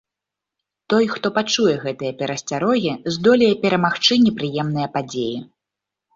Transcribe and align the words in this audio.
Той, 0.93 1.05
хто 1.15 1.27
пачуе 1.35 1.75
гэтыя 1.83 2.13
перасцярогі, 2.21 2.91
здолее 3.17 3.51
перамагчы 3.67 4.19
непрыемныя 4.25 4.87
падзеі. 4.99 5.39